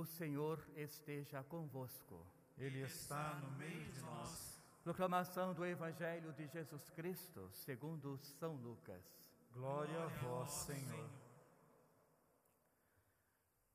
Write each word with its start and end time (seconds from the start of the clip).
O 0.00 0.06
Senhor 0.06 0.58
esteja 0.76 1.44
convosco. 1.44 2.26
Ele 2.56 2.80
está 2.80 3.34
no 3.34 3.50
meio 3.58 3.84
de 3.92 4.00
nós. 4.00 4.58
Proclamação 4.82 5.52
do 5.52 5.62
Evangelho 5.66 6.32
de 6.32 6.46
Jesus 6.46 6.88
Cristo, 6.88 7.50
segundo 7.52 8.16
São 8.16 8.54
Lucas. 8.54 9.04
Glória 9.52 10.02
a 10.02 10.06
vós, 10.06 10.48
Senhor. 10.52 11.10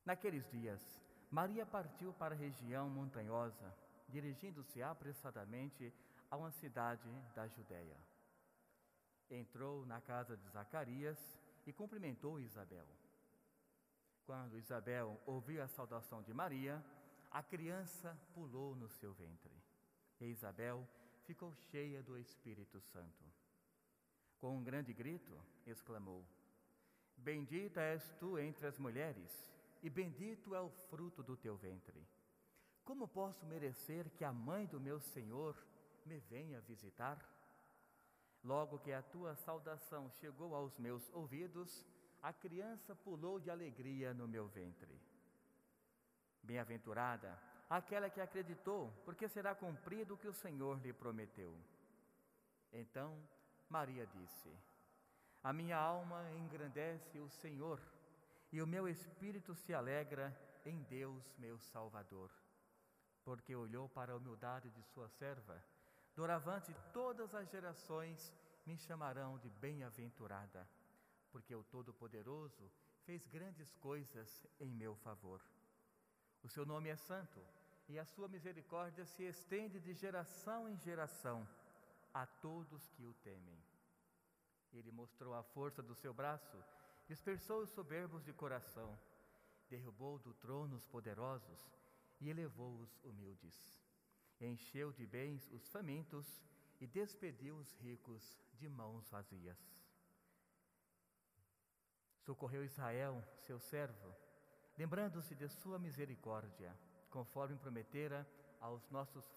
Naqueles 0.03 0.49
dias, 0.49 0.81
Maria 1.29 1.63
partiu 1.63 2.11
para 2.13 2.33
a 2.33 2.37
região 2.39 2.89
montanhosa, 2.89 3.71
dirigindo-se 4.09 4.81
apressadamente 4.81 5.93
a 6.31 6.37
uma 6.37 6.49
cidade 6.49 7.07
da 7.35 7.47
Judéia. 7.49 7.97
Entrou 9.29 9.85
na 9.85 10.01
casa 10.01 10.35
de 10.35 10.49
Zacarias 10.49 11.19
e 11.67 11.71
cumprimentou 11.71 12.39
Isabel. 12.39 12.87
Quando 14.25 14.57
Isabel 14.57 15.21
ouviu 15.25 15.61
a 15.61 15.67
saudação 15.67 16.23
de 16.23 16.33
Maria, 16.33 16.83
a 17.29 17.43
criança 17.43 18.17
pulou 18.33 18.75
no 18.75 18.89
seu 18.89 19.13
ventre. 19.13 19.53
E 20.19 20.25
Isabel 20.25 20.87
ficou 21.25 21.53
cheia 21.53 22.01
do 22.01 22.17
Espírito 22.17 22.81
Santo. 22.81 23.23
Com 24.39 24.57
um 24.57 24.63
grande 24.63 24.93
grito, 24.93 25.37
exclamou: 25.65 26.25
Bendita 27.15 27.81
és 27.81 28.03
tu 28.19 28.39
entre 28.39 28.65
as 28.65 28.79
mulheres, 28.79 29.47
e 29.83 29.89
bendito 29.89 30.55
é 30.55 30.61
o 30.61 30.69
fruto 30.69 31.21
do 31.21 31.37
teu 31.37 31.55
ventre. 31.55 32.07
Como 32.83 33.07
posso 33.07 33.45
merecer 33.45 34.09
que 34.11 34.23
a 34.23 34.31
mãe 34.31 34.65
do 34.65 34.79
meu 34.79 34.99
Senhor 34.99 35.55
me 36.05 36.19
venha 36.19 36.61
visitar? 36.61 37.17
Logo 38.43 38.79
que 38.79 38.91
a 38.91 39.01
tua 39.01 39.35
saudação 39.35 40.09
chegou 40.09 40.55
aos 40.55 40.77
meus 40.77 41.09
ouvidos, 41.13 41.83
a 42.25 42.33
criança 42.33 42.95
pulou 42.95 43.39
de 43.39 43.51
alegria 43.51 44.11
no 44.11 44.27
meu 44.27 44.47
ventre. 44.47 44.99
Bem-aventurada 46.41 47.39
aquela 47.69 48.09
que 48.09 48.19
acreditou, 48.19 48.91
porque 49.05 49.27
será 49.27 49.53
cumprido 49.53 50.15
o 50.15 50.17
que 50.17 50.27
o 50.27 50.33
Senhor 50.33 50.79
lhe 50.79 50.91
prometeu. 50.91 51.55
Então 52.73 53.15
Maria 53.69 54.07
disse: 54.07 54.51
A 55.43 55.53
minha 55.53 55.77
alma 55.77 56.19
engrandece 56.31 57.19
o 57.19 57.29
Senhor, 57.29 57.79
e 58.51 58.59
o 58.59 58.65
meu 58.65 58.87
espírito 58.87 59.53
se 59.53 59.71
alegra 59.71 60.35
em 60.65 60.81
Deus, 60.81 61.23
meu 61.37 61.59
Salvador, 61.59 62.31
porque 63.23 63.55
olhou 63.55 63.87
para 63.87 64.13
a 64.13 64.17
humildade 64.17 64.71
de 64.71 64.81
sua 64.81 65.07
serva. 65.09 65.63
Doravante 66.15 66.75
todas 66.91 67.35
as 67.35 67.47
gerações 67.51 68.33
me 68.65 68.75
chamarão 68.75 69.37
de 69.37 69.49
bem-aventurada 69.49 70.67
porque 71.35 71.53
o 71.53 71.65
Todo-Poderoso 71.65 72.71
fez 73.03 73.27
grandes 73.27 73.75
coisas 73.75 74.47
em 74.57 74.73
meu 74.73 74.95
favor. 74.95 75.41
O 76.41 76.47
seu 76.47 76.65
nome 76.65 76.87
é 76.87 76.95
santo 76.95 77.41
e 77.89 77.99
a 77.99 78.05
sua 78.05 78.29
misericórdia 78.29 79.05
se 79.05 79.23
estende 79.23 79.77
de 79.81 79.93
geração 79.93 80.69
em 80.69 80.77
geração 80.77 81.45
a 82.13 82.25
todos 82.25 82.87
que 82.91 83.03
o 83.03 83.13
temem. 83.15 83.61
Ele 84.71 84.93
mostrou 84.93 85.33
a 85.33 85.43
força 85.43 85.83
do 85.83 85.93
seu 85.93 86.13
braço, 86.13 86.57
dispersou 87.05 87.63
os 87.63 87.69
soberbos 87.71 88.23
de 88.23 88.31
coração, 88.31 88.97
derrubou 89.69 90.17
do 90.19 90.33
trono 90.35 90.77
os 90.77 90.87
poderosos 90.87 91.59
e 92.21 92.29
elevou 92.29 92.79
os 92.79 92.97
humildes. 93.03 93.75
Encheu 94.39 94.93
de 94.93 95.05
bens 95.05 95.51
os 95.51 95.67
famintos 95.67 96.41
e 96.79 96.87
despediu 96.87 97.57
os 97.57 97.73
ricos 97.81 98.39
de 98.53 98.69
mãos 98.69 99.09
vazias. 99.09 99.84
Socorreu 102.25 102.63
Israel, 102.65 103.23
seu 103.37 103.59
servo, 103.59 104.15
lembrando-se 104.75 105.35
de 105.35 105.47
sua 105.47 105.77
misericórdia, 105.77 106.75
conforme 107.11 107.55
prometera 107.55 108.27
aos 108.59 108.89
nossos, 108.89 109.31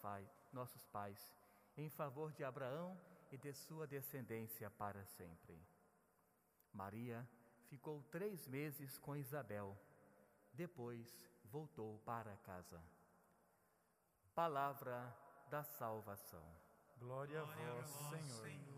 nossos 0.50 0.86
pais, 0.86 1.36
em 1.76 1.90
favor 1.90 2.32
de 2.32 2.42
Abraão 2.42 2.98
e 3.30 3.36
de 3.36 3.52
sua 3.52 3.86
descendência 3.86 4.70
para 4.70 5.04
sempre. 5.04 5.60
Maria 6.72 7.28
ficou 7.66 8.02
três 8.04 8.48
meses 8.48 8.98
com 8.98 9.14
Isabel, 9.14 9.76
depois 10.54 11.14
voltou 11.44 11.98
para 12.06 12.38
casa. 12.38 12.82
Palavra 14.34 15.14
da 15.50 15.62
salvação. 15.62 16.44
Glória 16.98 17.42
a 17.42 17.44
vós, 17.44 17.90
Senhor. 17.90 18.77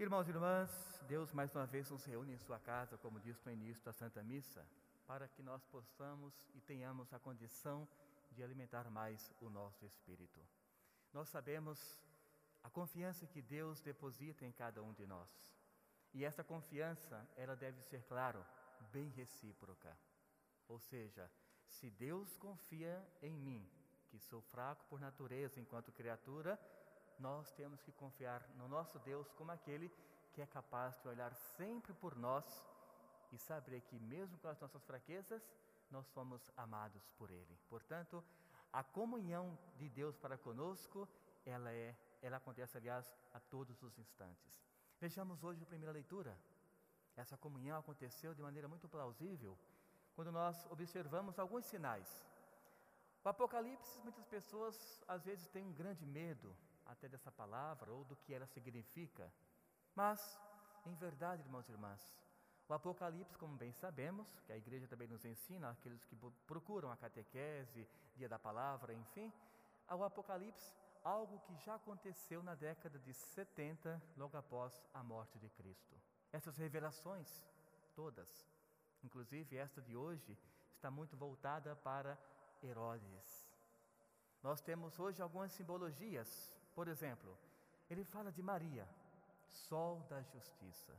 Irmãos 0.00 0.26
e 0.26 0.30
irmãs, 0.30 0.98
Deus 1.06 1.30
mais 1.30 1.54
uma 1.54 1.66
vez 1.66 1.90
nos 1.90 2.06
reúne 2.06 2.32
em 2.32 2.38
Sua 2.38 2.58
casa, 2.58 2.96
como 2.96 3.20
diz 3.20 3.38
no 3.44 3.52
início 3.52 3.84
da 3.84 3.92
Santa 3.92 4.22
Missa, 4.22 4.66
para 5.06 5.28
que 5.28 5.42
nós 5.42 5.62
possamos 5.66 6.32
e 6.54 6.60
tenhamos 6.62 7.12
a 7.12 7.18
condição 7.18 7.86
de 8.32 8.42
alimentar 8.42 8.88
mais 8.88 9.30
o 9.42 9.50
nosso 9.50 9.84
espírito. 9.84 10.40
Nós 11.12 11.28
sabemos 11.28 12.00
a 12.62 12.70
confiança 12.70 13.26
que 13.26 13.42
Deus 13.42 13.82
deposita 13.82 14.46
em 14.46 14.52
cada 14.52 14.82
um 14.82 14.94
de 14.94 15.06
nós. 15.06 15.28
E 16.14 16.24
essa 16.24 16.42
confiança, 16.42 17.28
ela 17.36 17.54
deve 17.54 17.82
ser, 17.82 18.02
claro, 18.04 18.42
bem 18.90 19.10
recíproca. 19.10 19.94
Ou 20.66 20.80
seja, 20.80 21.30
se 21.68 21.90
Deus 21.90 22.38
confia 22.38 23.06
em 23.20 23.36
mim, 23.36 23.70
que 24.08 24.18
sou 24.18 24.40
fraco 24.40 24.82
por 24.88 24.98
natureza 24.98 25.60
enquanto 25.60 25.92
criatura, 25.92 26.58
nós 27.20 27.52
temos 27.52 27.82
que 27.82 27.92
confiar 27.92 28.42
no 28.56 28.66
nosso 28.66 28.98
Deus 29.00 29.30
como 29.32 29.52
aquele 29.52 29.92
que 30.32 30.40
é 30.40 30.46
capaz 30.46 30.98
de 31.00 31.08
olhar 31.08 31.34
sempre 31.34 31.92
por 31.92 32.16
nós 32.16 32.44
e 33.30 33.38
saber 33.38 33.82
que, 33.82 33.98
mesmo 33.98 34.38
com 34.38 34.48
as 34.48 34.58
nossas 34.60 34.82
fraquezas, 34.84 35.42
nós 35.90 36.06
somos 36.08 36.50
amados 36.56 37.08
por 37.18 37.30
Ele. 37.30 37.58
Portanto, 37.68 38.24
a 38.72 38.82
comunhão 38.82 39.58
de 39.76 39.88
Deus 39.88 40.16
para 40.16 40.38
conosco, 40.38 41.08
ela 41.44 41.70
é, 41.72 41.94
ela 42.22 42.38
acontece, 42.38 42.76
aliás, 42.76 43.14
a 43.32 43.40
todos 43.40 43.82
os 43.82 43.98
instantes. 43.98 44.50
Vejamos 45.00 45.42
hoje 45.44 45.62
a 45.62 45.66
primeira 45.66 45.92
leitura. 45.92 46.36
Essa 47.16 47.36
comunhão 47.36 47.78
aconteceu 47.78 48.34
de 48.34 48.42
maneira 48.42 48.68
muito 48.68 48.88
plausível 48.88 49.58
quando 50.14 50.32
nós 50.32 50.66
observamos 50.70 51.38
alguns 51.38 51.64
sinais. 51.66 52.24
O 53.22 53.28
Apocalipse, 53.28 54.00
muitas 54.02 54.24
pessoas 54.26 55.02
às 55.06 55.24
vezes 55.24 55.48
têm 55.48 55.66
um 55.66 55.72
grande 55.72 56.06
medo 56.06 56.56
até 56.90 57.08
dessa 57.08 57.30
palavra 57.30 57.92
ou 57.92 58.04
do 58.04 58.16
que 58.16 58.34
ela 58.34 58.46
significa. 58.46 59.32
Mas, 59.94 60.38
em 60.86 60.94
verdade, 60.94 61.42
irmãos 61.42 61.68
e 61.68 61.72
irmãs, 61.72 62.20
o 62.68 62.72
Apocalipse, 62.72 63.36
como 63.36 63.56
bem 63.56 63.72
sabemos, 63.72 64.28
que 64.46 64.52
a 64.52 64.56
igreja 64.56 64.86
também 64.86 65.08
nos 65.08 65.24
ensina, 65.24 65.70
aqueles 65.70 66.04
que 66.04 66.16
procuram 66.46 66.90
a 66.90 66.96
catequese, 66.96 67.88
dia 68.14 68.28
da 68.28 68.38
palavra, 68.38 68.94
enfim, 68.94 69.32
o 69.88 70.04
Apocalipse, 70.04 70.72
algo 71.02 71.40
que 71.40 71.56
já 71.56 71.74
aconteceu 71.74 72.42
na 72.42 72.54
década 72.54 72.98
de 72.98 73.12
70, 73.12 74.00
logo 74.16 74.36
após 74.36 74.80
a 74.94 75.02
morte 75.02 75.38
de 75.38 75.48
Cristo. 75.50 75.96
Essas 76.32 76.56
revelações, 76.56 77.44
todas, 77.94 78.48
inclusive 79.02 79.56
esta 79.56 79.82
de 79.82 79.96
hoje, 79.96 80.38
está 80.76 80.90
muito 80.90 81.16
voltada 81.16 81.74
para 81.74 82.16
Herodes. 82.62 83.50
Nós 84.42 84.60
temos 84.60 84.98
hoje 84.98 85.20
algumas 85.20 85.52
simbologias 85.52 86.52
por 86.74 86.88
exemplo, 86.88 87.36
ele 87.88 88.04
fala 88.04 88.30
de 88.32 88.42
Maria, 88.42 88.88
Sol 89.48 90.00
da 90.08 90.22
Justiça. 90.22 90.96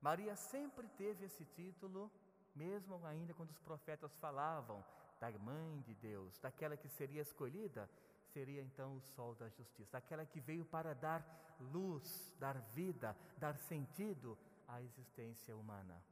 Maria 0.00 0.34
sempre 0.34 0.88
teve 0.88 1.26
esse 1.26 1.44
título, 1.44 2.10
mesmo 2.54 3.04
ainda 3.06 3.34
quando 3.34 3.50
os 3.50 3.60
profetas 3.60 4.16
falavam 4.16 4.84
da 5.20 5.30
mãe 5.38 5.80
de 5.82 5.94
Deus, 5.94 6.38
daquela 6.38 6.76
que 6.76 6.88
seria 6.88 7.22
escolhida, 7.22 7.88
seria 8.32 8.60
então 8.62 8.96
o 8.96 9.00
Sol 9.00 9.34
da 9.34 9.48
Justiça, 9.48 9.98
aquela 9.98 10.26
que 10.26 10.40
veio 10.40 10.64
para 10.64 10.94
dar 10.94 11.24
luz, 11.60 12.34
dar 12.40 12.58
vida, 12.74 13.16
dar 13.38 13.56
sentido 13.56 14.36
à 14.66 14.82
existência 14.82 15.56
humana. 15.56 16.02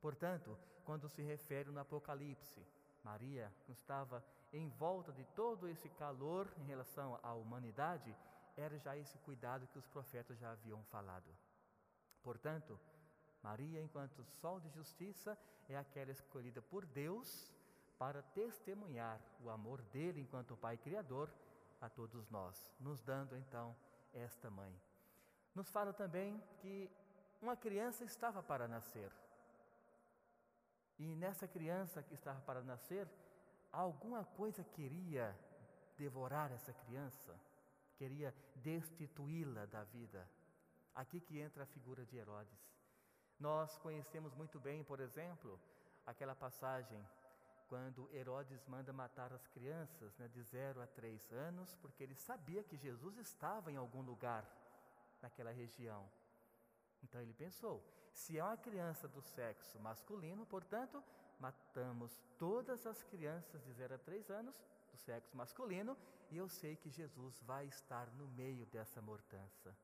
Portanto, 0.00 0.58
quando 0.84 1.08
se 1.08 1.22
refere 1.22 1.70
no 1.70 1.80
Apocalipse 1.80 2.60
Maria 3.04 3.52
estava 3.68 4.24
em 4.54 4.68
volta 4.68 5.12
de 5.12 5.24
todo 5.24 5.68
esse 5.68 5.88
calor 5.88 6.48
em 6.58 6.64
relação 6.64 7.18
à 7.24 7.34
humanidade, 7.34 8.16
era 8.56 8.78
já 8.78 8.96
esse 8.96 9.18
cuidado 9.18 9.66
que 9.66 9.78
os 9.78 9.86
profetas 9.88 10.38
já 10.38 10.52
haviam 10.52 10.80
falado. 10.84 11.28
Portanto, 12.22 12.78
Maria, 13.42 13.82
enquanto 13.82 14.24
sol 14.24 14.60
de 14.60 14.70
justiça, 14.70 15.36
é 15.68 15.76
aquela 15.76 16.12
escolhida 16.12 16.62
por 16.62 16.86
Deus 16.86 17.52
para 17.98 18.22
testemunhar 18.22 19.20
o 19.40 19.50
amor 19.50 19.82
dele 19.82 20.20
enquanto 20.20 20.56
Pai 20.56 20.76
Criador 20.76 21.28
a 21.80 21.88
todos 21.88 22.30
nós, 22.30 22.70
nos 22.78 23.02
dando 23.02 23.36
então 23.36 23.76
esta 24.12 24.48
mãe. 24.50 24.72
Nos 25.52 25.68
fala 25.68 25.92
também 25.92 26.40
que 26.60 26.88
uma 27.42 27.56
criança 27.56 28.04
estava 28.04 28.40
para 28.40 28.68
nascer. 28.68 29.10
E 30.96 31.16
nessa 31.16 31.48
criança 31.48 32.04
que 32.04 32.14
estava 32.14 32.40
para 32.42 32.62
nascer, 32.62 33.08
alguma 33.74 34.24
coisa 34.24 34.62
queria 34.62 35.36
devorar 35.98 36.52
essa 36.52 36.72
criança, 36.72 37.38
queria 37.96 38.34
destituí-la 38.56 39.66
da 39.66 39.84
vida. 39.84 40.28
Aqui 40.94 41.20
que 41.20 41.40
entra 41.40 41.64
a 41.64 41.66
figura 41.66 42.04
de 42.06 42.16
Herodes. 42.16 42.72
Nós 43.38 43.76
conhecemos 43.78 44.32
muito 44.34 44.60
bem, 44.60 44.84
por 44.84 45.00
exemplo, 45.00 45.60
aquela 46.06 46.34
passagem 46.34 47.04
quando 47.68 48.08
Herodes 48.12 48.64
manda 48.66 48.92
matar 48.92 49.32
as 49.32 49.46
crianças 49.48 50.16
né, 50.18 50.28
de 50.28 50.42
0 50.42 50.80
a 50.80 50.86
3 50.86 51.32
anos, 51.32 51.74
porque 51.76 52.02
ele 52.02 52.14
sabia 52.14 52.62
que 52.62 52.76
Jesus 52.76 53.16
estava 53.18 53.72
em 53.72 53.76
algum 53.76 54.02
lugar 54.02 54.46
naquela 55.20 55.50
região. 55.50 56.08
Então 57.02 57.20
ele 57.20 57.32
pensou: 57.32 57.82
se 58.12 58.38
é 58.38 58.44
uma 58.44 58.56
criança 58.56 59.08
do 59.08 59.20
sexo 59.20 59.80
masculino, 59.80 60.46
portanto, 60.46 61.02
matamos 61.38 62.18
todas 62.38 62.86
as 62.86 63.02
crianças 63.04 63.62
de 63.64 63.72
0 63.72 63.94
a 63.94 63.98
3 63.98 64.30
anos 64.30 64.60
do 64.90 64.96
sexo 64.98 65.36
masculino, 65.36 65.96
e 66.30 66.36
eu 66.36 66.48
sei 66.48 66.76
que 66.76 66.90
Jesus 66.90 67.40
vai 67.42 67.66
estar 67.66 68.10
no 68.12 68.26
meio 68.28 68.66
dessa 68.66 69.00
mortança. 69.00 69.76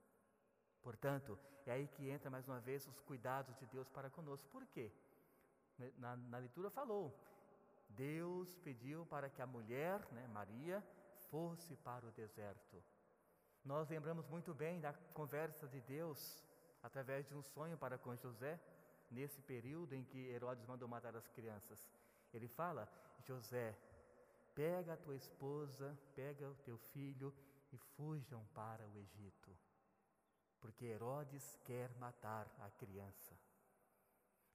Portanto, 0.83 1.39
é 1.67 1.73
aí 1.73 1.87
que 1.89 2.09
entra 2.09 2.31
mais 2.31 2.47
uma 2.49 2.61
vez 2.61 2.87
os 2.87 3.01
cuidados 3.01 3.57
de 3.59 3.67
Deus 3.67 3.89
para 3.89 4.11
conosco. 4.11 4.49
Por 4.49 4.67
quê? 4.67 4.91
Na, 5.99 6.17
na 6.17 6.39
leitura 6.39 6.71
falou: 6.71 7.15
Deus 7.91 8.57
pediu 8.59 9.05
para 9.07 9.29
que 9.29 9.43
a 9.43 9.47
mulher, 9.47 10.01
né, 10.13 10.27
Maria, 10.29 10.85
fosse 11.31 11.77
para 11.77 12.07
o 12.07 12.13
deserto. 12.13 12.83
Nós 13.65 13.89
lembramos 13.89 14.27
muito 14.29 14.55
bem 14.55 14.81
da 14.81 14.93
conversa 15.15 15.69
de 15.69 15.81
Deus 15.83 16.43
através 16.83 17.27
de 17.27 17.35
um 17.35 17.43
sonho 17.43 17.77
para 17.77 17.99
com 17.99 18.17
José, 18.17 18.59
nesse 19.11 19.41
período 19.43 19.95
em 19.95 20.05
que 20.05 20.29
Herodes 20.29 20.65
mandou 20.65 20.89
matar 20.89 21.17
as 21.17 21.29
crianças. 21.29 21.89
Ele 22.33 22.49
fala: 22.49 22.89
José, 23.25 23.77
pega 24.55 24.95
a 24.95 24.97
tua 24.97 25.17
esposa, 25.17 25.99
pega 26.15 26.49
o 26.49 26.55
teu 26.57 26.79
filho 26.93 27.35
e 27.73 27.77
fujam 27.77 28.45
para 28.55 28.87
o 28.87 28.99
Egito, 28.99 29.51
porque 30.61 30.85
Herodes 30.85 31.59
quer 31.65 31.91
matar 31.99 32.47
a 32.61 32.71
criança. 32.71 33.37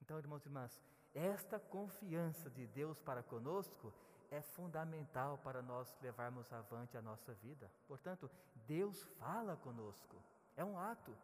Então, 0.01 0.17
irmãos 0.17 0.45
e 0.45 0.47
irmãs, 0.47 0.81
esta 1.13 1.59
confiança 1.59 2.49
de 2.49 2.67
Deus 2.67 2.99
para 2.99 3.23
conosco 3.23 3.93
é 4.29 4.41
fundamental 4.41 5.37
para 5.37 5.61
nós 5.61 5.95
levarmos 6.01 6.51
avante 6.51 6.97
a 6.97 7.01
nossa 7.01 7.33
vida. 7.35 7.71
Portanto, 7.87 8.29
Deus 8.67 9.03
fala 9.17 9.55
conosco, 9.57 10.21
é 10.55 10.63
um 10.63 10.77
ato. 10.77 11.15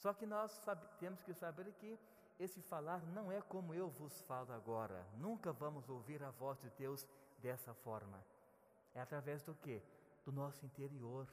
Só 0.00 0.14
que 0.14 0.24
nós 0.24 0.50
sabe, 0.64 0.86
temos 0.98 1.22
que 1.22 1.34
saber 1.34 1.70
que 1.74 1.98
esse 2.38 2.62
falar 2.62 3.02
não 3.08 3.30
é 3.30 3.42
como 3.42 3.74
eu 3.74 3.90
vos 3.90 4.22
falo 4.22 4.50
agora. 4.52 5.06
Nunca 5.18 5.52
vamos 5.52 5.90
ouvir 5.90 6.22
a 6.22 6.30
voz 6.30 6.58
de 6.58 6.70
Deus 6.70 7.06
dessa 7.38 7.74
forma. 7.74 8.18
É 8.94 9.00
através 9.00 9.42
do 9.42 9.54
que? 9.54 9.82
Do 10.24 10.32
nosso 10.32 10.64
interior, 10.64 11.28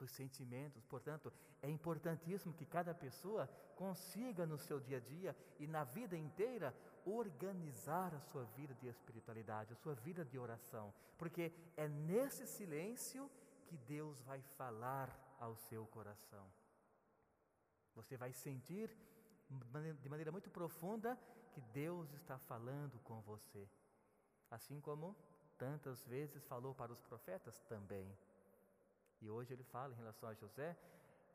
dos 0.00 0.10
sentimentos. 0.10 0.84
Portanto, 0.86 1.32
é 1.62 1.70
importantíssimo 1.70 2.52
que 2.52 2.66
cada 2.66 2.92
pessoa 2.92 3.48
consiga 3.76 4.44
no 4.44 4.58
seu 4.58 4.80
dia 4.80 4.96
a 4.96 5.00
dia 5.00 5.36
e 5.60 5.66
na 5.68 5.84
vida 5.84 6.16
inteira 6.16 6.74
organizar 7.06 8.12
a 8.16 8.20
sua 8.20 8.44
vida 8.56 8.74
de 8.74 8.88
espiritualidade, 8.88 9.72
a 9.72 9.76
sua 9.76 9.94
vida 9.94 10.24
de 10.24 10.38
oração, 10.38 10.92
porque 11.16 11.52
é 11.76 11.86
nesse 11.86 12.48
silêncio 12.48 13.30
que 13.66 13.76
Deus 13.76 14.20
vai 14.22 14.42
falar 14.56 15.08
ao 15.38 15.54
seu 15.54 15.86
coração. 15.86 16.50
Você 17.94 18.16
vai 18.16 18.32
sentir 18.32 18.90
de 20.00 20.08
maneira 20.08 20.32
muito 20.32 20.50
profunda 20.50 21.18
que 21.52 21.60
Deus 21.60 22.12
está 22.12 22.38
falando 22.38 22.98
com 23.04 23.20
você. 23.20 23.68
Assim 24.50 24.80
como 24.80 25.16
tantas 25.56 26.04
vezes 26.06 26.44
falou 26.46 26.74
para 26.74 26.92
os 26.92 27.00
profetas 27.00 27.60
também. 27.62 28.06
E 29.20 29.30
hoje 29.30 29.52
ele 29.52 29.62
fala 29.64 29.92
em 29.92 29.96
relação 29.96 30.28
a 30.28 30.34
José, 30.34 30.76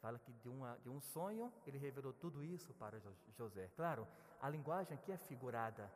fala 0.02 0.20
que 0.20 0.32
de, 0.34 0.50
uma, 0.50 0.78
de 0.78 0.90
um 0.90 1.00
sonho 1.00 1.52
ele 1.66 1.78
revelou 1.78 2.14
tudo 2.14 2.44
isso 2.44 2.74
para 2.74 3.00
José. 3.38 3.70
Claro, 3.76 4.08
a 4.42 4.50
linguagem 4.50 4.94
aqui 4.94 5.12
é 5.12 5.18
figurada, 5.18 5.92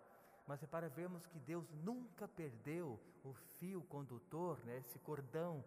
mas 0.48 0.64
é 0.64 0.68
para 0.68 0.90
vermos 0.90 1.26
que 1.26 1.40
Deus 1.40 1.70
nunca 1.72 2.28
perdeu 2.28 3.00
o 3.24 3.34
fio 3.34 3.82
condutor, 3.84 4.58
né, 4.66 4.78
esse 4.80 5.00
cordão 5.00 5.64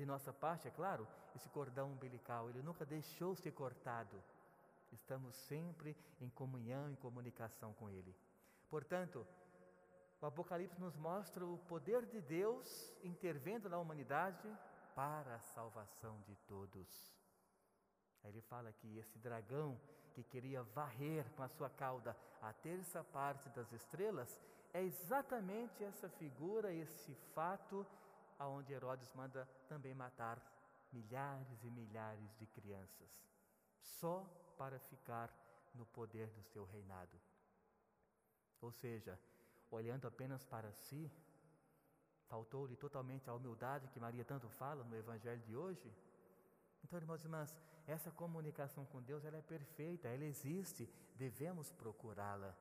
de 0.00 0.06
nossa 0.06 0.32
parte, 0.32 0.66
é 0.66 0.70
claro, 0.70 1.06
esse 1.36 1.46
cordão 1.50 1.92
umbilical, 1.92 2.48
ele 2.48 2.62
nunca 2.62 2.86
deixou 2.86 3.36
ser 3.36 3.52
cortado. 3.52 4.16
Estamos 4.90 5.36
sempre 5.36 5.94
em 6.18 6.30
comunhão, 6.30 6.88
em 6.88 6.94
comunicação 6.94 7.74
com 7.74 7.90
Ele. 7.90 8.16
Portanto, 8.70 9.26
o 10.18 10.24
Apocalipse 10.24 10.80
nos 10.80 10.96
mostra 10.96 11.44
o 11.44 11.58
poder 11.68 12.06
de 12.06 12.18
Deus 12.18 12.90
intervendo 13.04 13.68
na 13.68 13.78
humanidade 13.78 14.48
para 14.94 15.34
a 15.34 15.40
salvação 15.40 16.18
de 16.22 16.34
todos. 16.48 17.12
Aí 18.24 18.30
ele 18.30 18.40
fala 18.40 18.72
que 18.72 18.96
esse 18.96 19.18
dragão 19.18 19.78
que 20.14 20.24
queria 20.24 20.62
varrer 20.62 21.30
com 21.32 21.42
a 21.42 21.48
sua 21.48 21.68
cauda 21.68 22.16
a 22.40 22.54
terça 22.54 23.04
parte 23.04 23.50
das 23.50 23.70
estrelas 23.70 24.40
é 24.72 24.82
exatamente 24.82 25.84
essa 25.84 26.08
figura, 26.08 26.72
esse 26.72 27.14
fato 27.34 27.86
aonde 28.40 28.72
Herodes 28.72 29.12
manda 29.12 29.46
também 29.68 29.94
matar 29.94 30.36
milhares 30.90 31.62
e 31.62 31.70
milhares 31.70 32.34
de 32.38 32.46
crianças, 32.46 33.22
só 33.80 34.24
para 34.56 34.78
ficar 34.78 35.30
no 35.74 35.84
poder 35.86 36.28
do 36.30 36.42
seu 36.42 36.64
reinado. 36.64 37.20
Ou 38.62 38.72
seja, 38.72 39.18
olhando 39.70 40.08
apenas 40.08 40.44
para 40.44 40.72
si, 40.72 41.12
faltou-lhe 42.28 42.76
totalmente 42.76 43.28
a 43.28 43.34
humildade 43.34 43.88
que 43.88 44.00
Maria 44.00 44.24
tanto 44.24 44.48
fala 44.48 44.82
no 44.84 44.96
Evangelho 44.96 45.42
de 45.42 45.54
hoje. 45.54 45.94
Então, 46.82 46.98
irmãos 46.98 47.22
e 47.22 47.26
irmãs, 47.26 47.54
essa 47.86 48.10
comunicação 48.10 48.86
com 48.86 49.02
Deus 49.02 49.24
ela 49.24 49.36
é 49.36 49.42
perfeita, 49.42 50.08
ela 50.08 50.24
existe, 50.24 50.88
devemos 51.14 51.70
procurá-la. 51.72 52.56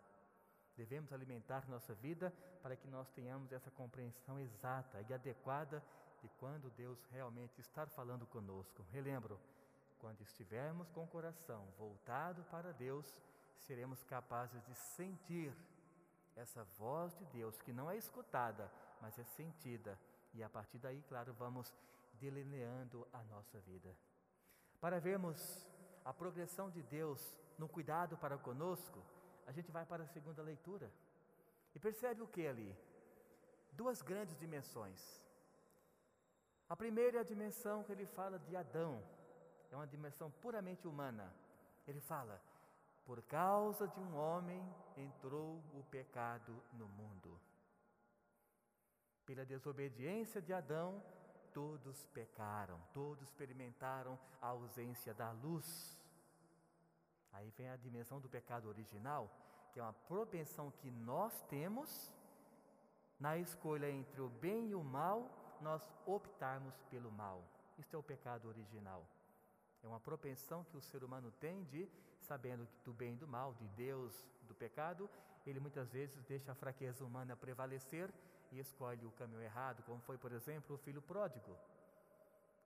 Devemos 0.80 1.12
alimentar 1.12 1.68
nossa 1.68 1.94
vida 1.94 2.34
para 2.64 2.74
que 2.74 2.88
nós 2.88 3.12
tenhamos 3.12 3.52
essa 3.52 3.70
compreensão 3.70 4.40
exata 4.40 5.06
e 5.10 5.14
adequada 5.14 5.84
de 6.22 6.30
quando 6.40 6.70
Deus 6.70 7.04
realmente 7.12 7.60
está 7.60 7.86
falando 7.86 8.26
conosco. 8.26 8.82
Relembro, 8.90 9.38
quando 10.00 10.22
estivermos 10.22 10.90
com 10.92 11.04
o 11.04 11.08
coração 11.08 11.68
voltado 11.78 12.46
para 12.46 12.72
Deus, 12.72 13.14
seremos 13.58 14.06
capazes 14.06 14.64
de 14.64 14.74
sentir 14.74 15.54
essa 16.34 16.64
voz 16.78 17.14
de 17.18 17.26
Deus 17.26 17.62
que 17.62 17.74
não 17.74 17.92
é 17.92 17.98
escutada, 17.98 18.72
mas 19.02 19.20
é 19.20 19.26
sentida. 19.26 20.00
E 20.34 20.42
a 20.42 20.48
partir 20.48 20.78
daí, 20.78 21.04
claro, 21.10 21.34
vamos 21.34 21.76
delineando 22.14 23.06
a 23.12 23.22
nossa 23.24 23.60
vida. 23.60 23.94
Para 24.80 24.98
vermos 24.98 25.68
a 26.06 26.14
progressão 26.14 26.70
de 26.70 26.82
Deus 26.84 27.36
no 27.58 27.68
cuidado 27.68 28.16
para 28.16 28.38
conosco, 28.38 29.04
a 29.50 29.52
gente 29.52 29.72
vai 29.72 29.84
para 29.84 30.04
a 30.04 30.08
segunda 30.08 30.44
leitura. 30.44 30.92
E 31.74 31.80
percebe 31.80 32.22
o 32.22 32.28
que 32.28 32.46
ali? 32.46 32.72
Duas 33.72 34.00
grandes 34.00 34.38
dimensões. 34.38 35.02
A 36.70 36.76
primeira 36.76 37.18
é 37.18 37.22
a 37.22 37.32
dimensão 37.34 37.84
que 37.84 37.92
ele 37.92 38.06
fala 38.06 38.38
de 38.38 38.56
Adão, 38.56 39.04
é 39.72 39.76
uma 39.76 39.88
dimensão 39.88 40.30
puramente 40.30 40.88
humana. 40.88 41.34
Ele 41.88 42.00
fala: 42.00 42.40
por 43.06 43.24
causa 43.24 43.88
de 43.88 44.00
um 44.00 44.16
homem 44.16 44.64
entrou 44.96 45.56
o 45.74 45.84
pecado 45.90 46.56
no 46.74 46.88
mundo. 46.88 47.42
Pela 49.26 49.44
desobediência 49.44 50.40
de 50.40 50.54
Adão, 50.54 51.04
todos 51.52 52.06
pecaram, 52.14 52.80
todos 52.94 53.24
experimentaram 53.24 54.20
a 54.40 54.50
ausência 54.50 55.12
da 55.12 55.32
luz. 55.32 55.99
Aí 57.32 57.50
vem 57.58 57.70
a 57.70 57.76
dimensão 57.76 58.20
do 58.20 58.30
pecado 58.30 58.68
original, 58.68 59.30
que 59.72 59.80
é 59.80 59.84
uma 59.84 59.94
propensão 59.94 60.72
que 60.72 60.90
nós 60.90 61.42
temos 61.44 62.12
na 63.20 63.38
escolha 63.38 63.90
entre 63.90 64.22
o 64.22 64.30
bem 64.30 64.70
e 64.70 64.76
o 64.76 64.84
mal, 64.84 65.30
nós 65.62 65.82
optarmos 66.06 66.76
pelo 66.90 67.12
mal. 67.12 67.44
Isto 67.78 67.96
é 67.96 68.00
o 68.00 68.04
pecado 68.04 68.48
original. 68.48 69.06
É 69.84 69.88
uma 69.88 70.00
propensão 70.00 70.64
que 70.66 70.78
o 70.78 70.82
ser 70.82 71.04
humano 71.04 71.32
tem 71.40 71.64
de, 71.66 71.88
sabendo 72.22 72.68
do 72.84 72.94
bem 72.94 73.14
e 73.14 73.18
do 73.18 73.28
mal, 73.28 73.54
de 73.54 73.68
Deus, 73.70 74.28
do 74.48 74.56
pecado, 74.56 75.10
ele 75.46 75.60
muitas 75.60 75.92
vezes 75.92 76.24
deixa 76.24 76.52
a 76.52 76.56
fraqueza 76.56 77.04
humana 77.04 77.36
prevalecer 77.36 78.14
e 78.52 78.60
escolhe 78.60 79.06
o 79.06 79.12
caminho 79.12 79.42
errado, 79.42 79.84
como 79.84 80.02
foi, 80.02 80.18
por 80.18 80.32
exemplo, 80.32 80.76
o 80.76 80.80
filho 80.80 81.02
pródigo. 81.02 81.58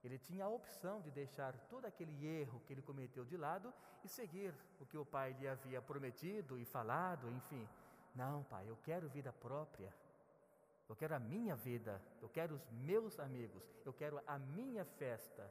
Ele 0.04 0.18
tinha 0.18 0.46
a 0.46 0.50
opção 0.50 1.00
de 1.02 1.10
deixar 1.10 1.58
todo 1.70 1.86
aquele 1.86 2.26
erro 2.26 2.62
que 2.66 2.74
ele 2.74 2.82
cometeu 2.82 3.24
de 3.24 3.38
lado 3.38 3.74
e 4.04 4.10
seguir 4.10 4.54
o 4.80 4.86
que 4.86 4.98
o 4.98 5.06
pai 5.06 5.32
lhe 5.34 5.48
havia 5.48 5.82
prometido 5.82 6.60
e 6.60 6.66
falado, 6.66 7.30
enfim. 7.30 7.68
Não, 8.14 8.44
pai, 8.44 8.70
eu 8.70 8.78
quero 8.84 9.08
vida 9.08 9.32
própria. 9.32 9.94
Eu 10.90 10.96
quero 10.96 11.16
a 11.16 11.20
minha 11.20 11.56
vida, 11.56 12.02
eu 12.22 12.28
quero 12.28 12.56
os 12.56 12.70
meus 12.70 13.18
amigos, 13.18 13.64
eu 13.86 13.94
quero 13.94 14.22
a 14.28 14.38
minha 14.38 14.84
festa. 14.84 15.50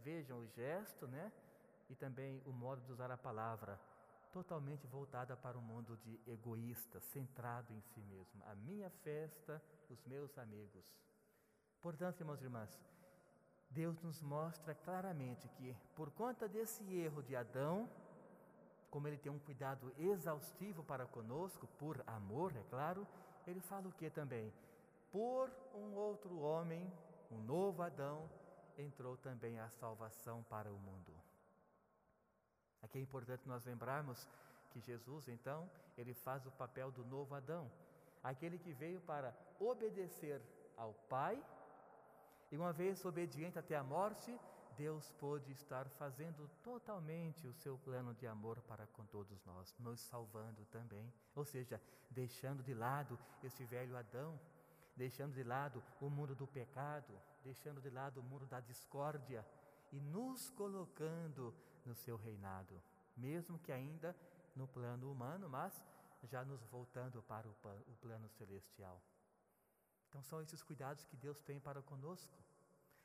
Vejam 0.00 0.40
o 0.40 0.46
gesto, 0.48 1.06
né? 1.06 1.32
E 1.88 1.94
também 1.94 2.42
o 2.44 2.52
modo 2.52 2.82
de 2.82 2.90
usar 2.90 3.10
a 3.10 3.16
palavra, 3.16 3.78
totalmente 4.32 4.86
voltada 4.86 5.36
para 5.36 5.56
o 5.56 5.62
mundo 5.62 5.96
de 5.98 6.20
egoísta, 6.26 7.00
centrado 7.00 7.72
em 7.72 7.80
si 7.80 8.00
mesmo. 8.00 8.42
A 8.46 8.54
minha 8.56 8.90
festa, 8.90 9.62
os 9.88 10.02
meus 10.04 10.36
amigos. 10.38 10.84
Portanto, 11.80 12.20
irmãos 12.20 12.40
e 12.40 12.44
irmãs, 12.44 12.78
Deus 13.74 14.00
nos 14.02 14.20
mostra 14.20 14.74
claramente 14.74 15.48
que, 15.56 15.74
por 15.94 16.10
conta 16.10 16.46
desse 16.48 16.82
erro 16.94 17.22
de 17.22 17.34
Adão, 17.34 17.88
como 18.90 19.08
ele 19.08 19.16
tem 19.16 19.32
um 19.32 19.38
cuidado 19.38 19.90
exaustivo 19.98 20.84
para 20.84 21.06
conosco, 21.06 21.66
por 21.78 22.02
amor, 22.06 22.54
é 22.54 22.62
claro, 22.68 23.06
ele 23.46 23.60
fala 23.60 23.88
o 23.88 23.92
que 23.92 24.10
também? 24.10 24.52
Por 25.10 25.50
um 25.74 25.94
outro 25.94 26.38
homem, 26.40 26.92
um 27.30 27.38
novo 27.38 27.82
Adão, 27.82 28.28
entrou 28.76 29.16
também 29.16 29.58
a 29.58 29.70
salvação 29.70 30.42
para 30.44 30.70
o 30.70 30.78
mundo. 30.78 31.12
Aqui 32.82 32.98
é 32.98 33.00
importante 33.00 33.48
nós 33.48 33.64
lembrarmos 33.64 34.28
que 34.70 34.80
Jesus, 34.80 35.28
então, 35.28 35.70
ele 35.96 36.12
faz 36.12 36.44
o 36.46 36.50
papel 36.50 36.90
do 36.90 37.04
novo 37.04 37.34
Adão, 37.34 37.70
aquele 38.22 38.58
que 38.58 38.72
veio 38.72 39.00
para 39.00 39.34
obedecer 39.58 40.42
ao 40.76 40.92
Pai, 41.08 41.42
e 42.52 42.56
uma 42.56 42.70
vez 42.70 43.02
obediente 43.06 43.58
até 43.58 43.74
a 43.74 43.82
morte, 43.82 44.38
Deus 44.76 45.10
pôde 45.12 45.50
estar 45.52 45.88
fazendo 45.88 46.48
totalmente 46.62 47.46
o 47.46 47.54
seu 47.54 47.78
plano 47.78 48.14
de 48.14 48.26
amor 48.26 48.60
para 48.68 48.86
com 48.88 49.06
todos 49.06 49.42
nós, 49.46 49.74
nos 49.78 50.00
salvando 50.00 50.62
também, 50.66 51.10
ou 51.34 51.46
seja, 51.46 51.80
deixando 52.10 52.62
de 52.62 52.74
lado 52.74 53.18
esse 53.42 53.64
velho 53.64 53.96
Adão, 53.96 54.38
deixando 54.94 55.32
de 55.32 55.42
lado 55.42 55.82
o 55.98 56.10
mundo 56.10 56.34
do 56.34 56.46
pecado, 56.46 57.18
deixando 57.42 57.80
de 57.80 57.88
lado 57.88 58.20
o 58.20 58.22
mundo 58.22 58.44
da 58.44 58.60
discórdia 58.60 59.44
e 59.90 59.98
nos 59.98 60.50
colocando 60.50 61.54
no 61.86 61.94
seu 61.94 62.16
reinado, 62.16 62.82
mesmo 63.16 63.58
que 63.58 63.72
ainda 63.72 64.14
no 64.54 64.68
plano 64.68 65.10
humano, 65.10 65.48
mas 65.48 65.82
já 66.24 66.44
nos 66.44 66.62
voltando 66.64 67.22
para 67.22 67.48
o, 67.48 67.52
o 67.52 67.96
plano 68.00 68.28
celestial. 68.28 69.00
Então, 70.12 70.22
são 70.22 70.42
esses 70.42 70.62
cuidados 70.62 71.06
que 71.06 71.16
Deus 71.16 71.40
tem 71.40 71.58
para 71.58 71.80
conosco. 71.80 72.36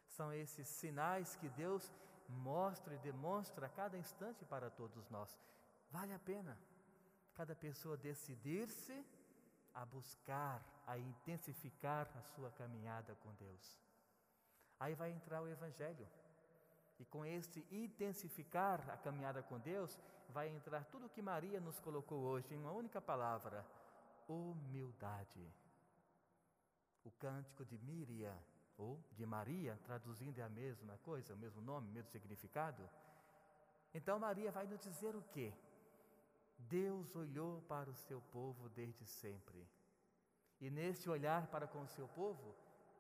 São 0.10 0.34
esses 0.34 0.68
sinais 0.68 1.38
que 1.38 1.48
Deus 1.48 1.90
mostra 2.28 2.94
e 2.94 2.98
demonstra 2.98 3.68
a 3.68 3.70
cada 3.70 3.98
instante 3.98 4.44
para 4.44 4.70
todos 4.70 5.10
nós. 5.10 5.40
Vale 5.90 6.14
a 6.14 6.20
pena 6.20 6.58
cada 7.34 7.56
pessoa 7.56 7.96
decidir-se 7.96 9.06
a 9.74 9.86
buscar, 9.86 10.62
a 10.86 10.98
intensificar 10.98 12.10
a 12.18 12.22
sua 12.34 12.52
caminhada 12.52 13.16
com 13.24 13.34
Deus. 13.36 13.80
Aí 14.78 14.94
vai 14.94 15.12
entrar 15.12 15.42
o 15.42 15.48
Evangelho. 15.48 16.06
E 17.00 17.06
com 17.06 17.24
este 17.24 17.66
intensificar 17.72 18.82
a 18.90 18.98
caminhada 18.98 19.42
com 19.44 19.58
Deus, 19.60 19.98
vai 20.28 20.50
entrar 20.50 20.84
tudo 20.86 21.06
o 21.06 21.10
que 21.10 21.22
Maria 21.22 21.62
nos 21.62 21.80
colocou 21.80 22.20
hoje 22.20 22.54
em 22.54 22.58
uma 22.58 22.72
única 22.72 23.00
palavra: 23.00 23.66
humildade. 24.28 25.48
O 27.08 27.12
cântico 27.12 27.64
de 27.64 27.78
Miriam 27.78 28.38
ou 28.78 29.02
de 29.14 29.26
Maria, 29.26 29.80
traduzindo 29.86 30.40
é 30.40 30.44
a 30.44 30.50
mesma 30.50 30.98
coisa, 30.98 31.34
o 31.34 31.38
mesmo 31.38 31.62
nome, 31.62 31.88
o 31.88 31.94
mesmo 31.94 32.12
significado. 32.12 32.84
Então 33.94 34.20
Maria 34.20 34.52
vai 34.52 34.68
nos 34.68 34.82
dizer 34.82 35.16
o 35.16 35.22
quê? 35.32 35.54
Deus 36.58 37.16
olhou 37.16 37.62
para 37.62 37.90
o 37.90 37.96
seu 37.96 38.20
povo 38.34 38.68
desde 38.68 39.06
sempre. 39.06 39.66
E 40.60 40.70
neste 40.70 41.10
olhar 41.10 41.48
para 41.48 41.66
com 41.66 41.82
o 41.82 41.88
seu 41.88 42.10
povo, 42.10 42.54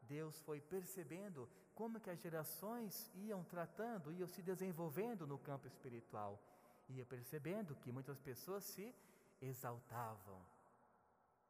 Deus 0.03 0.39
foi 0.39 0.61
percebendo 0.61 1.49
como 1.75 1.99
que 1.99 2.09
as 2.09 2.21
gerações 2.21 3.11
iam 3.13 3.43
tratando, 3.43 4.13
iam 4.13 4.27
se 4.27 4.41
desenvolvendo 4.41 5.27
no 5.27 5.37
campo 5.37 5.67
espiritual. 5.67 6.41
Ia 6.87 7.05
percebendo 7.05 7.75
que 7.75 7.91
muitas 7.91 8.21
pessoas 8.21 8.63
se 8.63 8.95
exaltavam 9.41 10.41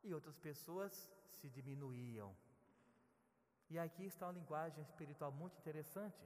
e 0.04 0.12
outras 0.12 0.40
pessoas 0.40 0.92
se 1.30 1.48
diminuíam 1.50 2.36
e 3.70 3.78
aqui 3.78 4.06
está 4.06 4.28
uma 4.28 4.34
linguagem 4.34 4.82
espiritual 4.82 5.32
muito 5.32 5.58
interessante. 5.58 6.24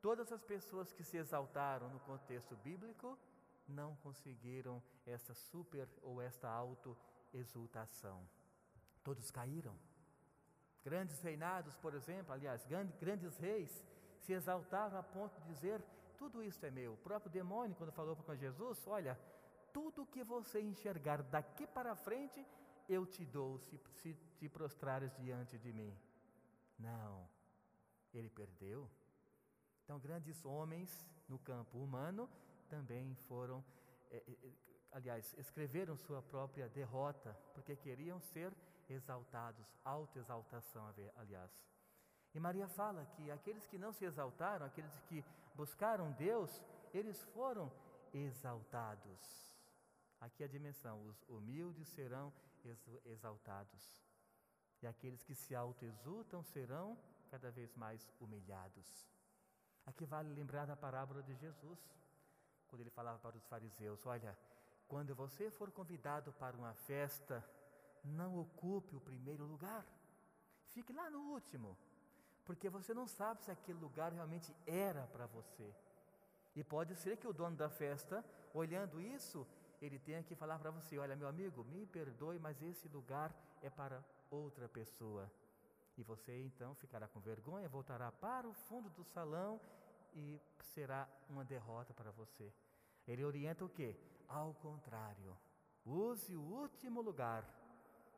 Todas 0.00 0.32
as 0.32 0.42
pessoas 0.42 0.92
que 0.92 1.04
se 1.04 1.16
exaltaram 1.16 1.88
no 1.88 2.00
contexto 2.00 2.56
bíblico 2.56 3.18
não 3.68 3.94
conseguiram 3.96 4.82
essa 5.06 5.34
super 5.34 5.88
ou 6.02 6.20
esta 6.20 6.48
auto-exultação. 6.48 8.26
Todos 9.02 9.30
caíram. 9.30 9.74
Grandes 10.82 11.20
reinados, 11.20 11.76
por 11.76 11.94
exemplo, 11.94 12.32
aliás, 12.32 12.66
grandes 12.98 13.36
reis, 13.38 13.84
se 14.20 14.32
exaltaram 14.32 14.98
a 14.98 15.02
ponto 15.02 15.38
de 15.40 15.46
dizer: 15.48 15.82
tudo 16.16 16.42
isso 16.42 16.64
é 16.64 16.70
meu. 16.70 16.94
O 16.94 16.98
próprio 16.98 17.30
demônio, 17.30 17.76
quando 17.76 17.92
falou 17.92 18.16
com 18.16 18.34
Jesus, 18.34 18.86
olha, 18.86 19.18
tudo 19.72 20.06
que 20.06 20.24
você 20.24 20.60
enxergar 20.60 21.22
daqui 21.22 21.66
para 21.66 21.94
frente, 21.94 22.44
eu 22.88 23.06
te 23.06 23.24
dou 23.24 23.58
se, 23.58 23.78
se 23.94 24.14
te 24.38 24.48
prostrares 24.48 25.14
diante 25.16 25.58
de 25.58 25.72
mim. 25.72 25.96
Não, 26.80 27.28
ele 28.12 28.30
perdeu. 28.30 28.90
Então, 29.84 29.98
grandes 29.98 30.44
homens 30.44 30.90
no 31.28 31.38
campo 31.38 31.78
humano 31.78 32.28
também 32.68 33.14
foram, 33.28 33.64
é, 34.10 34.16
é, 34.16 34.52
aliás, 34.92 35.34
escreveram 35.38 35.96
sua 35.96 36.22
própria 36.22 36.68
derrota, 36.68 37.36
porque 37.54 37.76
queriam 37.76 38.20
ser 38.20 38.52
exaltados, 38.88 39.66
autoexaltação, 39.84 40.92
aliás. 41.16 41.50
E 42.34 42.40
Maria 42.40 42.68
fala 42.68 43.04
que 43.16 43.30
aqueles 43.30 43.66
que 43.66 43.78
não 43.78 43.92
se 43.92 44.04
exaltaram, 44.04 44.64
aqueles 44.64 44.98
que 45.08 45.24
buscaram 45.54 46.12
Deus, 46.12 46.62
eles 46.94 47.22
foram 47.34 47.70
exaltados. 48.12 49.50
Aqui 50.20 50.44
a 50.44 50.48
dimensão: 50.48 51.04
os 51.06 51.22
humildes 51.28 51.88
serão 51.88 52.32
exaltados 53.04 54.09
e 54.82 54.86
aqueles 54.86 55.22
que 55.22 55.34
se 55.34 55.54
autoexultam 55.54 56.42
serão 56.42 56.98
cada 57.30 57.50
vez 57.50 57.74
mais 57.76 58.10
humilhados. 58.20 59.08
Aqui 59.86 60.04
vale 60.04 60.32
lembrar 60.32 60.66
da 60.66 60.76
parábola 60.76 61.22
de 61.22 61.34
Jesus, 61.34 61.78
quando 62.68 62.80
ele 62.82 62.90
falava 62.90 63.18
para 63.18 63.36
os 63.36 63.46
fariseus: 63.46 64.04
Olha, 64.06 64.36
quando 64.88 65.14
você 65.14 65.50
for 65.50 65.70
convidado 65.70 66.32
para 66.32 66.56
uma 66.56 66.74
festa, 66.74 67.44
não 68.04 68.38
ocupe 68.38 68.96
o 68.96 69.00
primeiro 69.00 69.44
lugar, 69.44 69.84
fique 70.68 70.92
lá 70.92 71.10
no 71.10 71.20
último, 71.32 71.76
porque 72.44 72.68
você 72.68 72.94
não 72.94 73.06
sabe 73.06 73.42
se 73.42 73.50
aquele 73.50 73.78
lugar 73.78 74.12
realmente 74.12 74.54
era 74.66 75.06
para 75.08 75.26
você. 75.26 75.74
E 76.54 76.64
pode 76.64 76.96
ser 76.96 77.16
que 77.16 77.28
o 77.28 77.32
dono 77.32 77.56
da 77.56 77.68
festa, 77.68 78.24
olhando 78.52 79.00
isso, 79.00 79.46
ele 79.80 79.98
tenha 79.98 80.22
que 80.22 80.34
falar 80.34 80.58
para 80.58 80.70
você: 80.70 80.98
Olha, 80.98 81.16
meu 81.16 81.28
amigo, 81.28 81.64
me 81.64 81.86
perdoe, 81.86 82.38
mas 82.38 82.60
esse 82.62 82.88
lugar 82.88 83.34
é 83.62 83.70
para 83.70 84.02
outra 84.30 84.68
pessoa. 84.68 85.30
E 85.96 86.02
você 86.02 86.40
então 86.40 86.74
ficará 86.74 87.06
com 87.08 87.20
vergonha, 87.20 87.68
voltará 87.68 88.10
para 88.10 88.48
o 88.48 88.54
fundo 88.54 88.88
do 88.90 89.04
salão 89.04 89.60
e 90.14 90.40
será 90.60 91.08
uma 91.28 91.44
derrota 91.44 91.92
para 91.92 92.10
você. 92.10 92.52
Ele 93.06 93.24
orienta 93.24 93.64
o 93.64 93.68
que? 93.68 93.96
Ao 94.28 94.54
contrário, 94.54 95.36
use 95.84 96.36
o 96.36 96.42
último 96.42 97.00
lugar. 97.00 97.44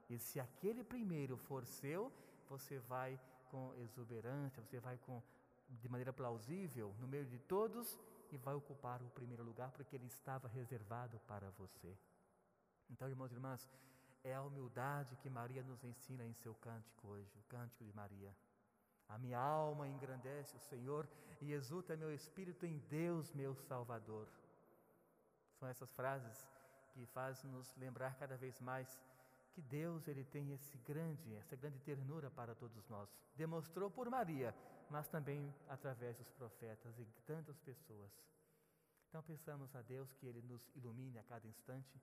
E 0.08 0.18
se 0.18 0.38
aquele 0.38 0.84
primeiro 0.84 1.36
for 1.36 1.64
seu, 1.64 2.12
você 2.48 2.78
vai 2.78 3.18
com 3.50 3.74
exuberância, 3.76 4.62
você 4.62 4.78
vai 4.78 4.98
com 4.98 5.22
de 5.68 5.88
maneira 5.88 6.12
plausível 6.12 6.94
no 7.00 7.08
meio 7.08 7.24
de 7.24 7.38
todos 7.38 7.98
e 8.30 8.36
vai 8.36 8.54
ocupar 8.54 9.02
o 9.02 9.10
primeiro 9.10 9.42
lugar 9.42 9.70
porque 9.72 9.96
ele 9.96 10.06
estava 10.06 10.48
reservado 10.48 11.18
para 11.20 11.50
você. 11.50 11.96
Então, 12.90 13.08
irmãos 13.08 13.30
e 13.30 13.34
irmãs, 13.34 13.68
é 14.24 14.34
a 14.34 14.42
humildade 14.42 15.16
que 15.16 15.28
Maria 15.28 15.62
nos 15.62 15.82
ensina 15.84 16.24
em 16.24 16.32
seu 16.34 16.54
cântico 16.54 17.08
hoje, 17.08 17.36
o 17.38 17.42
cântico 17.48 17.84
de 17.84 17.92
Maria. 17.92 18.34
A 19.08 19.18
minha 19.18 19.38
alma 19.38 19.88
engrandece 19.88 20.56
o 20.56 20.60
Senhor 20.60 21.08
e 21.40 21.52
exulta 21.52 21.96
meu 21.96 22.14
espírito 22.14 22.64
em 22.64 22.78
Deus, 22.88 23.32
meu 23.32 23.54
Salvador. 23.54 24.28
São 25.58 25.68
essas 25.68 25.92
frases 25.92 26.46
que 26.92 27.04
fazem 27.06 27.50
nos 27.50 27.74
lembrar 27.76 28.16
cada 28.16 28.36
vez 28.36 28.60
mais 28.60 28.98
que 29.52 29.60
Deus 29.60 30.08
ele 30.08 30.24
tem 30.24 30.52
esse 30.52 30.78
grande, 30.78 31.34
essa 31.34 31.56
grande 31.56 31.78
ternura 31.80 32.30
para 32.30 32.54
todos 32.54 32.88
nós. 32.88 33.14
Demonstrou 33.34 33.90
por 33.90 34.08
Maria, 34.08 34.54
mas 34.88 35.08
também 35.08 35.54
através 35.68 36.16
dos 36.16 36.30
profetas 36.30 36.98
e 36.98 37.04
tantas 37.26 37.58
pessoas. 37.60 38.10
Então 39.08 39.22
pensamos 39.22 39.74
a 39.76 39.82
Deus 39.82 40.12
que 40.14 40.26
ele 40.26 40.40
nos 40.42 40.70
ilumine 40.74 41.18
a 41.18 41.24
cada 41.24 41.46
instante 41.46 42.00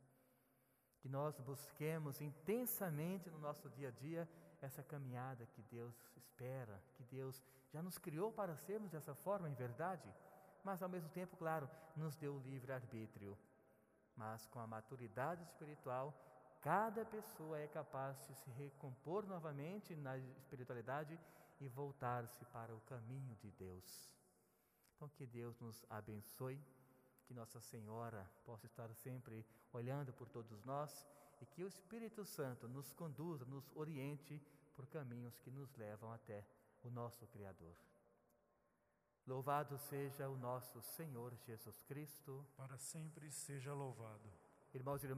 que 1.00 1.10
nós 1.10 1.40
busquemos 1.40 2.22
intensamente 2.22 3.30
no 3.30 3.40
nosso 3.40 3.70
dia 3.70 3.90
a 3.90 3.92
dia 3.92 4.30
essa 4.62 4.84
caminhada 4.84 5.46
que 5.48 5.62
Deus 5.64 5.96
espera, 6.16 6.82
que 6.96 7.04
Deus 7.04 7.42
já 7.72 7.82
nos 7.82 7.98
criou 7.98 8.32
para 8.32 8.56
sermos 8.56 8.92
dessa 8.92 9.16
forma, 9.16 9.50
em 9.50 9.54
verdade, 9.54 10.14
mas 10.64 10.82
ao 10.82 10.90
mesmo 10.90 11.10
tempo, 11.10 11.38
claro, 11.38 11.70
nos 11.96 12.16
deu 12.16 12.38
livre 12.40 12.72
arbítrio. 12.72 13.38
Mas 14.16 14.46
com 14.48 14.60
a 14.60 14.68
maturidade 14.68 15.44
espiritual, 15.44 16.14
cada 16.62 17.06
pessoa 17.06 17.58
é 17.58 17.68
capaz 17.68 18.28
de 18.28 18.36
se 18.36 18.50
recompor 18.52 19.26
novamente 19.26 19.96
na 19.96 20.18
espiritualidade 20.18 21.18
e 21.62 21.68
voltar-se 21.68 22.44
para 22.46 22.76
o 22.76 22.82
caminho 22.82 23.36
de 23.36 23.52
Deus. 23.52 24.12
Então, 24.96 25.08
que 25.10 25.26
Deus 25.26 25.58
nos 25.62 25.86
abençoe 25.90 26.62
que 27.30 27.34
Nossa 27.36 27.62
Senhora 27.62 28.28
possa 28.44 28.66
estar 28.66 28.92
sempre 28.96 29.46
olhando 29.72 30.12
por 30.12 30.28
todos 30.28 30.66
nós 30.66 31.08
e 31.40 31.46
que 31.46 31.64
o 31.64 31.68
Espírito 31.68 32.26
Santo 32.26 32.68
nos 32.68 32.92
conduza, 32.92 33.46
nos 33.46 33.72
oriente 33.76 34.42
por 34.76 34.88
caminhos 34.88 35.38
que 35.38 35.52
nos 35.52 35.72
levam 35.76 36.12
até 36.12 36.44
o 36.82 36.90
nosso 36.90 37.28
Criador. 37.28 37.76
Louvado 39.28 39.78
seja 39.78 40.28
o 40.28 40.36
nosso 40.36 40.82
Senhor 40.82 41.36
Jesus 41.46 41.84
Cristo. 41.84 42.44
Para 42.58 42.80
sempre 42.80 43.30
seja 43.32 43.76
louvado. 43.76 44.28
Irmãos 44.74 45.04
e 45.04 45.06
irmãs, 45.06 45.18